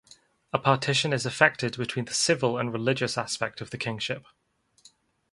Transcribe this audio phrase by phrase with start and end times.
[0.51, 4.25] A partition is effected between the civil and the religious aspect of the kingship.